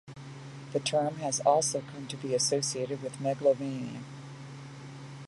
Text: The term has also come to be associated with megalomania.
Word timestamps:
The 0.73 0.79
term 0.79 1.17
has 1.17 1.41
also 1.41 1.81
come 1.93 2.07
to 2.07 2.17
be 2.17 2.33
associated 2.33 3.03
with 3.03 3.21
megalomania. 3.21 4.01